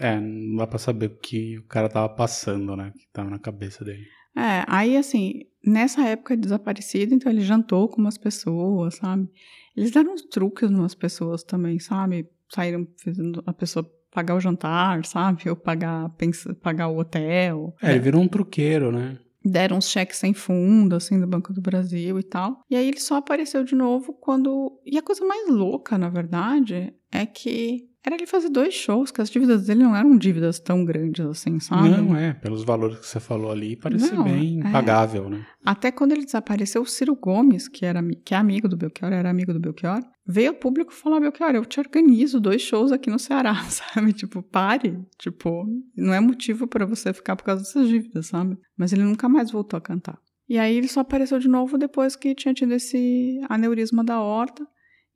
[0.00, 2.92] É, não dá pra saber o que o cara tava passando, né?
[2.98, 4.06] Que tava na cabeça dele.
[4.34, 9.28] É, aí assim, nessa época de desaparecido, então ele jantou com umas pessoas, sabe?
[9.76, 12.28] Eles deram uns truques numas pessoas também, sabe?
[12.48, 15.48] Saíram fazendo a pessoa pagar o jantar, sabe?
[15.50, 17.74] Ou pagar, pensa, pagar o hotel.
[17.82, 19.18] É, ele virou um truqueiro, né?
[19.44, 22.60] deram uns cheques sem fundo, assim, do Banco do Brasil e tal.
[22.68, 24.78] E aí ele só apareceu de novo quando.
[24.84, 29.20] E a coisa mais louca, na verdade, é que era ele fazer dois shows, que
[29.20, 31.90] as dívidas dele não eram dívidas tão grandes assim, sabe?
[31.90, 32.32] Não, é.
[32.32, 34.72] Pelos valores que você falou ali, parece não, bem é.
[34.72, 35.46] pagável, né?
[35.62, 39.28] Até quando ele desapareceu, o Ciro Gomes, que, era, que é amigo do Belchior, era
[39.28, 43.18] amigo do Belchior, veio ao público falar, Belchior, eu te organizo dois shows aqui no
[43.18, 44.14] Ceará, sabe?
[44.14, 44.98] Tipo, pare.
[45.18, 48.56] Tipo, não é motivo para você ficar por causa dessas dívidas, sabe?
[48.78, 50.18] Mas ele nunca mais voltou a cantar.
[50.48, 54.66] E aí ele só apareceu de novo depois que tinha tido esse aneurisma da horta,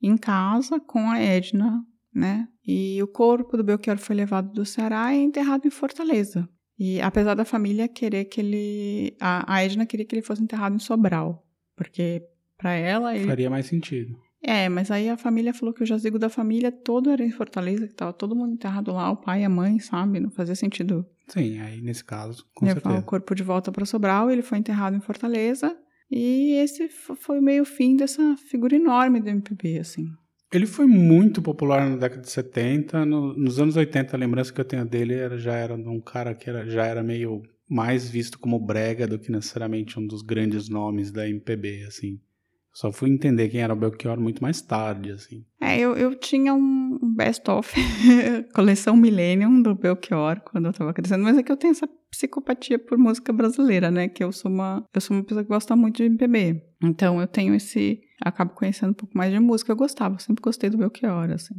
[0.01, 2.47] em casa, com a Edna, né?
[2.65, 6.47] E o corpo do Belchior foi levado do Ceará e enterrado em Fortaleza.
[6.77, 9.15] E apesar da família querer que ele.
[9.19, 11.45] A, a Edna queria que ele fosse enterrado em Sobral.
[11.75, 12.23] Porque
[12.57, 13.15] para ela.
[13.15, 13.25] Ele...
[13.25, 14.17] Faria mais sentido.
[14.47, 17.87] É, mas aí a família falou que o jazigo da família todo era em Fortaleza,
[17.87, 20.19] que tava todo mundo enterrado lá, o pai a mãe, sabe?
[20.19, 21.03] Não fazia sentido.
[21.27, 22.99] Sim, aí nesse caso, com levar certeza.
[22.99, 25.75] o corpo de volta para Sobral, ele foi enterrado em Fortaleza.
[26.09, 30.05] E esse foi meio fim dessa figura enorme do MPB, assim.
[30.53, 33.05] Ele foi muito popular na década de 70.
[33.05, 35.99] No, nos anos 80, a lembrança que eu tenho dele era, já era de um
[35.99, 40.21] cara que era, já era meio mais visto como brega do que necessariamente um dos
[40.21, 42.19] grandes nomes da MPB, assim.
[42.75, 45.45] Só fui entender quem era o Belchior muito mais tarde, assim.
[45.61, 47.73] É, eu, eu tinha um best-of,
[48.53, 52.77] coleção Millennium do Belchior, quando eu tava crescendo, mas é que eu tenho essa psicopatia
[52.77, 54.09] por música brasileira, né?
[54.09, 56.61] Que eu sou uma, eu sou uma pessoa que gosta muito de MPB.
[56.83, 59.71] Então eu tenho esse, acabo conhecendo um pouco mais de música.
[59.71, 61.55] Eu gostava, eu sempre gostei do Belchior, assim.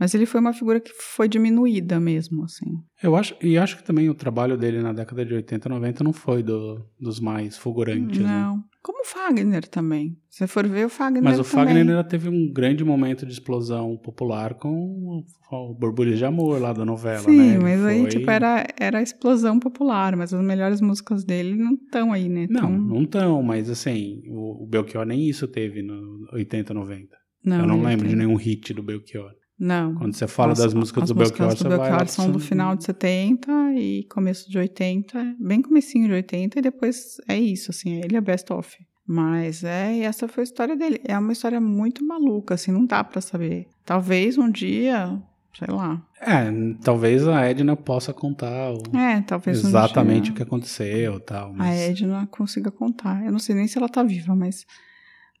[0.00, 2.66] Mas ele foi uma figura que foi diminuída mesmo, assim.
[3.02, 6.12] Eu acho, e acho que também o trabalho dele na década de 80, 90 não
[6.12, 8.56] foi do, dos mais fulgurantes, Não.
[8.56, 8.62] Né?
[8.90, 10.16] Como o Fagner também.
[10.30, 11.66] Se você for ver o Fagner Mas o também.
[11.66, 15.22] Fagner ainda teve um grande momento de explosão popular com
[15.52, 17.54] o Borbulhas de Amor lá da novela, Sim, né?
[17.56, 21.54] Ele mas aí, foi- tipo, era, era a explosão popular, mas as melhores músicas dele
[21.54, 22.46] não estão aí, né?
[22.48, 27.14] Não, Tão- não tão, mas assim, o, o Belchior nem isso teve no 80, 90.
[27.44, 28.24] não Eu não lembro de tem.
[28.24, 29.32] nenhum hit do Belchior.
[29.58, 29.94] Não.
[29.96, 32.06] Quando você fala As- das músicas as do Belchior, músicas você do vai Belchior lá
[32.06, 37.16] são do final de 70 e começo de 80, bem comecinho de 80 e depois
[37.28, 38.76] é isso, assim, ele é best of.
[39.06, 41.00] Mas é, essa foi a história dele.
[41.04, 43.66] É uma história muito maluca, assim, não dá pra saber.
[43.84, 45.18] Talvez um dia,
[45.58, 46.02] sei lá.
[46.20, 46.44] É,
[46.84, 51.50] talvez a Edna possa contar o- É, talvez exatamente um dia o que aconteceu tal.
[51.50, 53.24] a Mas Edna consiga contar.
[53.24, 54.66] Eu não sei nem se ela tá viva, mas.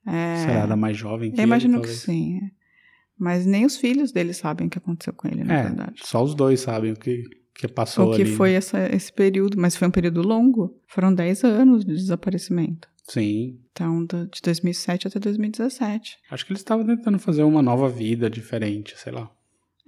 [0.06, 2.40] É, será ela mais jovem que eu ele, imagino que sim.
[3.18, 6.00] Mas nem os filhos dele sabem o que aconteceu com ele, na É, verdade.
[6.04, 8.30] só os dois sabem o que, que passou O que ali.
[8.36, 10.78] foi essa- esse período, mas foi um período longo.
[10.86, 12.88] Foram 10 anos de desaparecimento.
[13.08, 13.58] Sim.
[13.72, 16.16] Então, de 2007 até 2017.
[16.30, 19.30] Acho que eles estavam tentando fazer uma nova vida diferente, sei lá.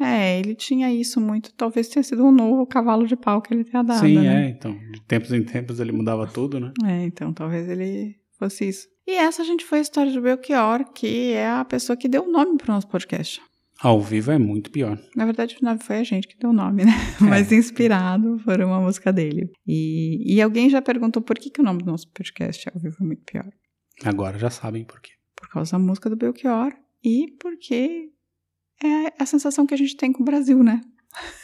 [0.01, 1.53] É, ele tinha isso muito.
[1.53, 4.01] Talvez tenha sido um novo cavalo de pau que ele tenha dado.
[4.01, 4.47] Sim, né?
[4.47, 4.49] é.
[4.49, 6.73] Então, de tempos em tempos ele mudava tudo, né?
[6.87, 8.89] É, então talvez ele fosse isso.
[9.11, 12.31] E essa, gente, foi a história do Belchior, que é a pessoa que deu o
[12.31, 13.43] nome pro nosso podcast.
[13.83, 14.97] Ao vivo é muito pior.
[15.17, 16.93] Na verdade, foi a gente que deu o nome, né?
[17.21, 19.51] Mas inspirado por uma música dele.
[19.67, 22.81] E, e alguém já perguntou por que, que o nome do nosso podcast é Ao
[22.81, 23.51] Vivo é Muito Pior.
[24.05, 25.11] Agora já sabem por quê.
[25.35, 28.11] Por causa da música do Belchior e porque
[28.81, 30.81] é a sensação que a gente tem com o Brasil, né?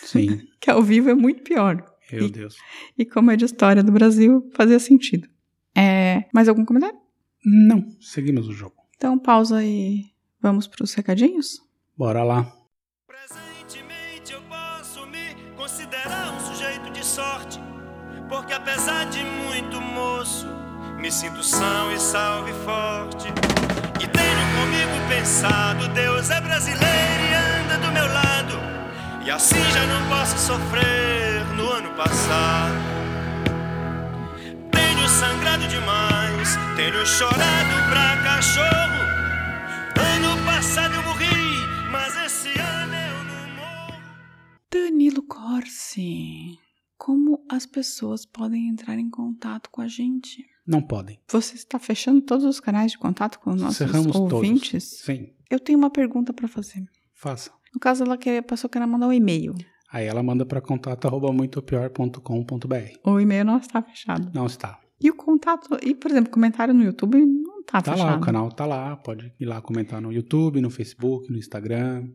[0.03, 0.41] Sim.
[0.61, 1.85] Que ao vivo é muito pior.
[2.13, 2.57] Meu E- Deus.
[2.97, 5.29] E como é de história do Brasil, fazia sentido.
[5.77, 6.99] É, mais algum comentário?
[7.49, 8.75] Não, seguimos o jogo.
[8.97, 10.05] Então pausa e
[10.43, 11.61] vamos para os recadinhos?
[11.97, 12.53] Bora lá.
[13.07, 17.61] Presentemente eu posso me considerar um sujeito de sorte,
[18.29, 20.49] porque apesar de muito moço,
[20.99, 23.29] me sinto são e salve forte.
[24.03, 29.87] E tenho comigo pensado, Deus é brasileiro e anda do meu lado, e assim já
[29.87, 33.06] não posso sofrer no ano passado.
[35.19, 39.01] Sangrado demais, tenho chorado pra cachorro.
[39.99, 44.03] Ano passado eu morri, mas esse ano eu não morro.
[44.71, 46.59] Danilo Corsi,
[46.99, 50.45] como as pessoas podem entrar em contato com a gente?
[50.67, 51.19] Não podem.
[51.31, 54.71] Você está fechando todos os canais de contato com os nossos Cerramos ouvintes?
[55.01, 55.05] todos.
[55.05, 56.85] Sim, Eu tenho uma pergunta para fazer.
[57.15, 57.51] faça.
[57.73, 59.55] No caso, ela quer, a pessoa quer mandar um e-mail.
[59.91, 62.99] Aí ela manda para contato arroba muitopior.com.br.
[63.05, 64.31] O e-mail não está fechado.
[64.35, 64.79] Não está.
[65.01, 68.11] E o contato, e por exemplo, comentário no YouTube não está Tá fechado.
[68.11, 68.97] lá, o canal tá lá.
[68.97, 72.09] Pode ir lá comentar no YouTube, no Facebook, no Instagram.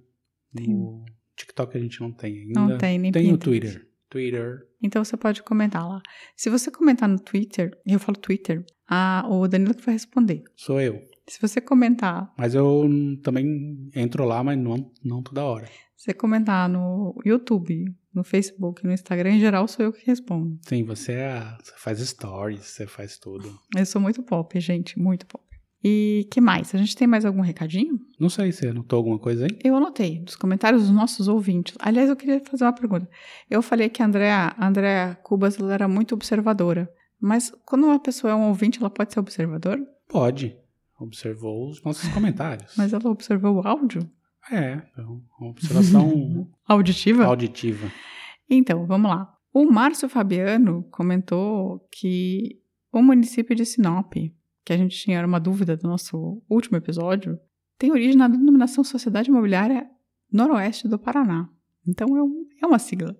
[0.53, 2.59] No TikTok a gente não tem ainda.
[2.59, 3.73] Não tem, nem Tem o Pinterest.
[3.79, 3.87] Twitter.
[4.09, 4.67] Twitter.
[4.81, 6.01] Então você pode comentar lá.
[6.35, 10.43] Se você comentar no Twitter, eu falo Twitter, a, o Danilo que vai responder.
[10.55, 11.01] Sou eu.
[11.31, 12.89] Se você comentar, Mas eu
[13.23, 15.65] também entro lá, mas não, não toda hora.
[15.95, 20.59] se você comentar no YouTube, no Facebook, no Instagram, em geral sou eu que respondo.
[20.67, 23.49] Sim, você, é você faz stories, você faz tudo.
[23.77, 25.41] Eu sou muito pop, gente, muito pop.
[25.81, 26.75] E que mais?
[26.75, 27.97] A gente tem mais algum recadinho?
[28.19, 29.57] Não sei se anotou alguma coisa aí.
[29.63, 31.77] Eu anotei dos comentários dos nossos ouvintes.
[31.79, 33.09] Aliás, eu queria fazer uma pergunta.
[33.49, 36.91] Eu falei que a Andrea, a Andrea Cubas ela era muito observadora.
[37.21, 39.81] Mas quando uma pessoa é um ouvinte, ela pode ser observadora?
[40.09, 40.57] Pode.
[41.03, 42.73] Observou os nossos comentários.
[42.77, 44.09] Mas ela observou o áudio?
[44.51, 47.25] É, é uma observação Auditiva?
[47.25, 47.91] auditiva.
[48.49, 49.33] Então, vamos lá.
[49.53, 52.59] O Márcio Fabiano comentou que
[52.91, 54.13] o município de Sinop,
[54.63, 57.37] que a gente tinha uma dúvida do nosso último episódio,
[57.77, 59.89] tem origem na denominação Sociedade Imobiliária
[60.31, 61.49] Noroeste do Paraná.
[61.87, 63.15] Então, é, um- é uma sigla.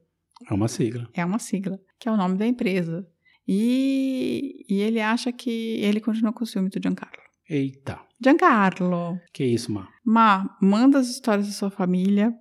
[0.50, 1.10] É uma sigla.
[1.14, 3.08] É uma sigla, que é o nome da empresa.
[3.48, 5.50] E, e ele acha que
[5.82, 7.22] ele continua com o ciúme do Giancarlo.
[7.54, 8.00] Eita.
[8.24, 9.88] Giancarlo, Que isso, Má?
[10.06, 12.34] Ma, manda as histórias da sua família,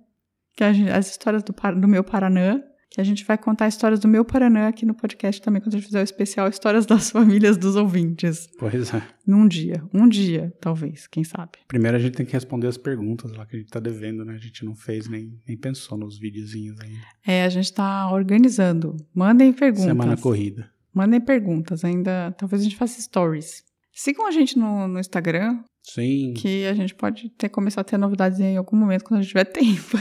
[0.55, 4.07] que gente- as histórias do, do meu Paranã, que a gente vai contar histórias do
[4.07, 7.57] meu Paranã aqui no podcast também, quando a gente fizer o especial Histórias das Famílias
[7.57, 8.47] dos Ouvintes.
[8.59, 9.01] Pois é.
[9.25, 9.81] Num dia.
[9.93, 11.53] Um dia, talvez, quem sabe.
[11.67, 14.33] Primeiro a gente tem que responder as perguntas lá que a gente tá devendo, né?
[14.33, 16.99] A gente não fez nem, nem pensou nos videozinhos ainda.
[17.25, 18.97] É, a gente tá organizando.
[19.15, 19.85] Mandem perguntas.
[19.85, 20.69] Semana corrida.
[20.93, 21.85] Mandem perguntas.
[21.85, 23.63] Ainda, talvez a gente faça stories.
[24.03, 26.33] Sigam a gente no, no Instagram, Sim.
[26.35, 29.29] que a gente pode ter começar a ter novidades em algum momento quando a gente
[29.29, 29.95] tiver tempo.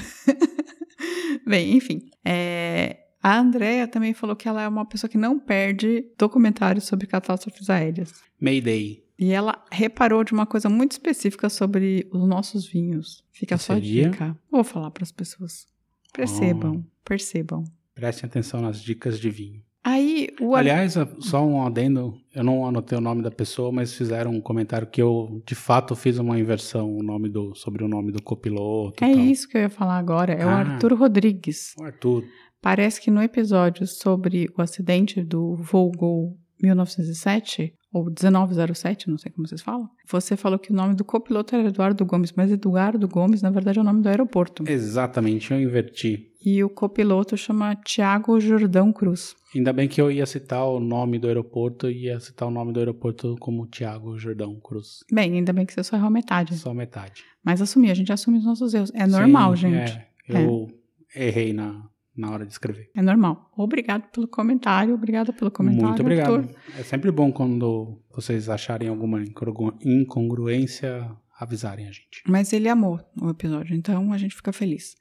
[1.47, 2.09] Bem, enfim.
[2.25, 7.07] É, a Andrea também falou que ela é uma pessoa que não perde documentários sobre
[7.07, 8.15] catástrofes aéreas.
[8.41, 9.05] Mayday.
[9.19, 13.23] E ela reparou de uma coisa muito específica sobre os nossos vinhos.
[13.31, 14.09] Fica Que só a seria?
[14.09, 14.35] dica.
[14.51, 15.67] Vou falar para as pessoas.
[16.15, 17.65] Percebam, percebam.
[17.95, 19.63] Prestem atenção nas dicas de vinho.
[19.83, 24.31] Aí o Aliás, só um adendo, eu não anotei o nome da pessoa, mas fizeram
[24.33, 28.13] um comentário que eu, de fato, fiz uma inversão o nome do, sobre o nome
[28.13, 29.03] do copiloto.
[29.03, 30.35] É isso que eu ia falar agora.
[30.35, 30.59] É o Ah.
[30.59, 31.75] Arthur Rodrigues.
[31.81, 32.25] O Arthur.
[32.61, 39.33] Parece que no episódio sobre o acidente do voo Gol 1907, ou 1907, não sei
[39.33, 43.09] como vocês falam, você falou que o nome do copiloto era Eduardo Gomes, mas Eduardo
[43.09, 44.65] Gomes, na verdade, é o nome do aeroporto.
[44.69, 46.31] Exatamente, eu inverti.
[46.45, 49.35] E o copiloto chama Tiago Jordão Cruz.
[49.55, 52.73] Ainda bem que eu ia citar o nome do aeroporto e ia citar o nome
[52.73, 55.01] do aeroporto como Tiago Jordão Cruz.
[55.13, 56.57] Bem, ainda bem que você só errou metade.
[56.57, 57.25] Só metade.
[57.45, 58.93] Mas assumir, a gente assume os nossos erros.
[58.95, 59.93] É normal, Sim, gente.
[60.29, 60.69] é, eu
[61.15, 61.85] errei na,
[62.17, 62.91] na hora de escrever.
[62.95, 63.51] É normal.
[63.57, 65.89] Obrigado pelo comentário, obrigada pelo comentário.
[65.89, 66.51] Muito obrigado.
[66.79, 72.23] É sempre bom quando vocês acharem alguma incongru- incongruência, avisarem a gente.
[72.29, 74.95] Mas ele amou o episódio, então a gente fica feliz.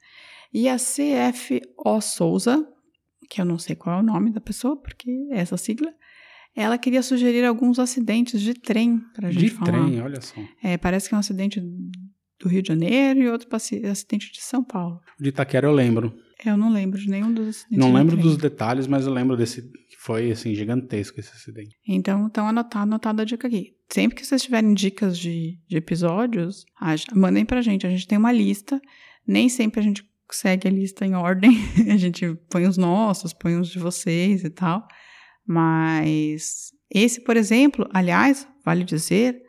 [0.52, 2.66] E a CFO Souza,
[3.28, 5.92] que eu não sei qual é o nome da pessoa, porque é essa sigla,
[6.56, 9.70] ela queria sugerir alguns acidentes de trem pra gente De falar.
[9.84, 10.40] trem, olha só.
[10.62, 14.64] É, parece que é um acidente do Rio de Janeiro e outro acidente de São
[14.64, 15.00] Paulo.
[15.18, 16.12] De Itaquera eu lembro.
[16.48, 17.78] Eu não lembro de nenhum dos acidentes.
[17.78, 21.76] Não lembro dos detalhes, mas eu lembro desse que foi assim gigantesco esse acidente.
[21.86, 23.74] Então, então anotar, anotada a dica aqui.
[23.88, 27.86] Sempre que vocês tiverem dicas de, de episódios, a- mandem pra gente.
[27.86, 28.80] A gente tem uma lista.
[29.26, 31.50] Nem sempre a gente segue a lista em ordem.
[31.92, 34.86] A gente põe os nossos, põe os de vocês e tal.
[35.44, 39.42] Mas esse, por exemplo, aliás, vale dizer,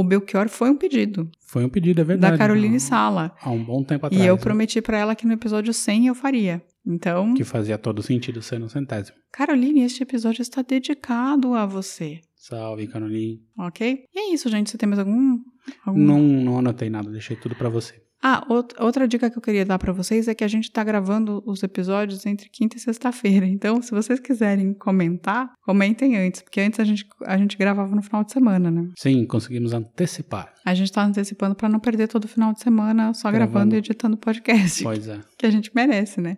[0.00, 2.32] o Belchior foi um pedido Foi um pedido, é verdade.
[2.32, 3.34] da Caroline há- Sala.
[3.40, 4.22] Há um bom tempo atrás.
[4.22, 4.40] E eu né?
[4.40, 6.62] prometi pra ela que no episódio 100 eu faria.
[6.86, 9.16] Então, Que fazia todo sentido ser no centésimo.
[9.32, 12.20] Caroline, este episódio está dedicado a você.
[12.36, 13.40] Salve, Caroline.
[13.58, 14.04] Ok?
[14.14, 14.70] E é isso, gente.
[14.70, 15.38] Você tem mais algum?
[15.84, 15.98] algum...
[16.00, 17.94] Não, não anotei nada, deixei tudo pra você.
[18.22, 20.82] Ah, out- outra dica que eu queria dar pra vocês é que a gente tá
[20.82, 23.46] gravando os episódios entre quinta e sexta-feira.
[23.46, 28.02] Então, se vocês quiserem comentar, comentem antes, porque antes a gente, a gente gravava no
[28.02, 28.88] final de semana, né?
[28.98, 30.52] Sim, conseguimos antecipar.
[30.64, 33.74] A gente tá antecipando pra não perder todo o final de semana só gravando, Gravando.
[33.74, 35.20] e editando podcast, Pois é.
[35.38, 36.36] que a gente merece, né?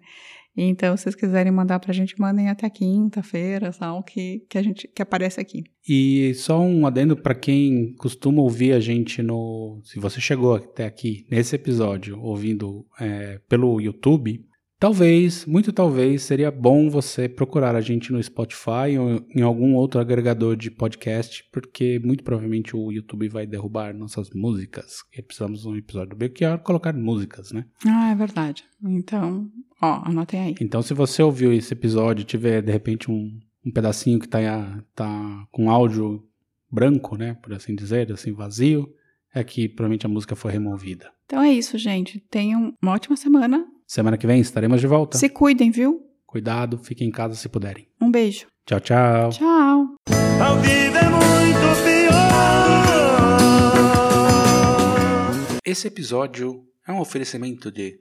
[0.61, 4.89] Então, se vocês quiserem mandar pra gente, mandem até quinta-feira, só que, que a gente
[4.89, 5.63] que aparece aqui.
[5.89, 9.81] E só um adendo para quem costuma ouvir a gente no.
[9.85, 14.45] Se você chegou até aqui nesse episódio ouvindo é, pelo YouTube,
[14.81, 20.01] talvez, muito talvez, seria bom você procurar a gente no Spotify ou em algum outro
[20.01, 25.05] agregador de podcast, porque muito provavelmente o YouTube vai derrubar nossas músicas.
[25.17, 27.65] E precisamos um episódio do Belchior colocar músicas, né?
[27.87, 28.65] Ah, é verdade.
[28.83, 29.49] Então,
[29.81, 30.55] ó, anotem aí.
[30.61, 34.83] Então, se você ouviu esse episódio e tiver de repente um, um pedacinho que tá,
[34.95, 36.25] tá com áudio
[36.71, 38.93] branco, né, por assim dizer, assim vazio,
[39.35, 41.11] é que provavelmente a música foi removida.
[41.27, 42.21] Então é isso, gente.
[42.31, 43.67] Tenham uma ótima semana.
[43.87, 45.19] Semana que vem estaremos de volta.
[45.19, 46.03] Se cuidem, viu?
[46.27, 47.89] Cuidado, fiquem em casa se puderem.
[48.01, 48.47] Um beijo.
[48.67, 49.31] Tchau, tchau.
[49.31, 49.97] Tchau.
[50.45, 52.09] Ao vivo é muito pior.
[55.65, 58.01] Esse episódio é um oferecimento de